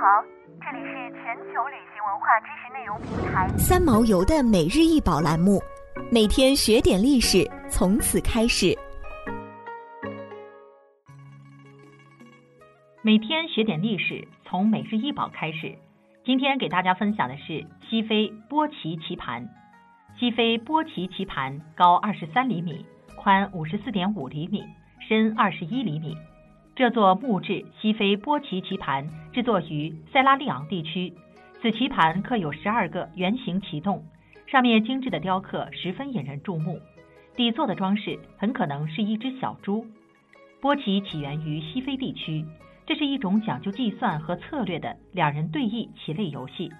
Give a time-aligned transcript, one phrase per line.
[0.00, 0.22] 好，
[0.60, 5.60] 这里是全球旅行文化知识内容平台三毛游的每日一宝栏目，
[6.08, 8.78] 每天学点历史，从此开始。
[13.02, 15.76] 每天学点历史，从每日一宝开始。
[16.24, 19.48] 今天给大家分享的是西非波奇棋盘。
[20.16, 22.86] 西非波奇棋盘高二十三厘米，
[23.16, 24.62] 宽五十四点五厘米，
[25.08, 26.16] 深二十一厘米。
[26.78, 31.12] 这座木质西非波奇棋盘制作于塞拉利昂地区。
[31.60, 34.04] 此棋盘刻有十二个圆形棋洞，
[34.46, 36.78] 上面精致的雕刻十分引人注目。
[37.34, 39.84] 底座的装饰很可能是一只小猪。
[40.60, 42.44] 波奇起源于西非地区，
[42.86, 46.70] 这是一种讲究计算和策略的两人对弈棋类游戏。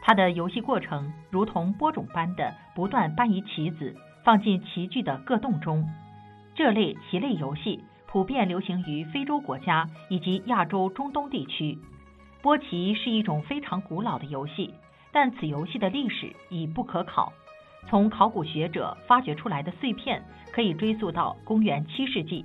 [0.00, 5.86] 它的游戏过程如同播种般的不断搬移棋子，放进棋具的各洞中。
[6.54, 7.84] 这类棋类游戏。
[8.12, 11.78] 普遍流行于非洲国家以及亚洲中东地区。
[12.42, 14.74] 波奇是一种非常古老的游戏，
[15.10, 17.32] 但此游戏的历史已不可考。
[17.88, 22.44] 从考古学者发掘出来的碎片可以追溯到公元七世纪。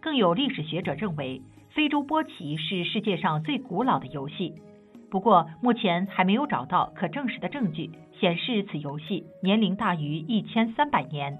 [0.00, 4.54] 更有历史学者认为，非洲波奇是世界上最古老的游戏。
[5.10, 11.38] 不过，目前还没有找到可证实的证据显示此游戏年龄大于一千三百年。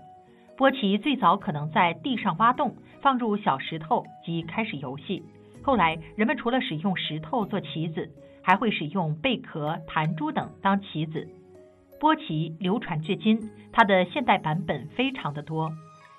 [0.56, 5.22] 波奇最早可能在地上挖洞，放入小石头即开始游戏。
[5.62, 8.08] 后来，人们除了使用石头做棋子，
[8.42, 11.26] 还会使用贝壳、弹珠等当棋子。
[11.98, 13.40] 波奇流传至今，
[13.72, 15.70] 它的现代版本非常的多。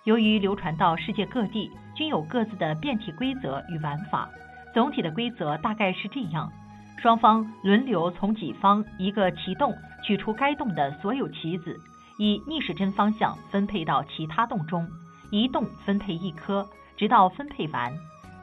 [0.06, 4.30] 由于流传到世界各地，均有各自的变体规则与玩法。
[4.74, 6.52] 总体的规则大概是这样：
[6.98, 9.74] 双方轮流从己方一个棋洞
[10.04, 11.78] 取出该洞的所有棋子。
[12.24, 14.88] 以逆时针方向分配到其他洞中，
[15.30, 17.92] 一洞分配一颗，直到分配完。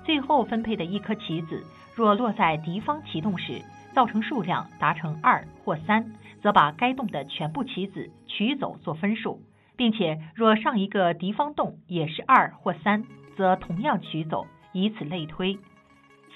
[0.05, 1.65] 最后分配的一颗棋子，
[1.95, 3.63] 若落在敌方棋洞时，
[3.95, 9.41] 造成数量达成二或三，则把该洞的全部棋子取走做分数，
[9.79, 13.03] 并且若上一个敌方洞也是二或三，
[13.35, 15.59] 则同样取走，以此类推。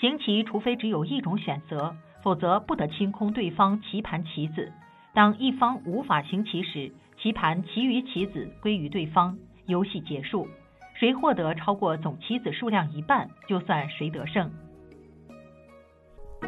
[0.00, 4.72] 行棋除非只有一种选择，否则不得清空对方棋盘棋子。
[5.12, 6.90] 当一方无法行棋时，
[7.24, 10.46] 棋盘其余棋子归于对方，游戏结束。
[10.92, 14.50] 谁获得超过总棋子数量一半，就算谁得胜。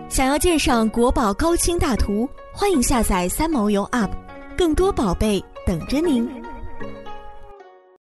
[0.07, 4.11] 想要鉴赏国宝高清大图，欢迎下载三毛游 App，
[4.55, 6.29] 更多宝贝等着您。